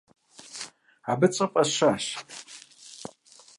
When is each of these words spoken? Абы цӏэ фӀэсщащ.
Абы 1.11 1.27
цӏэ 1.33 1.45
фӀэсщащ. 1.51 2.05